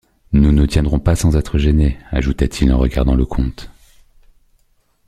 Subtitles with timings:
[0.33, 3.69] Nous ne tiendrions pas sans être gênés, ajouta-t-il en regardant le comte.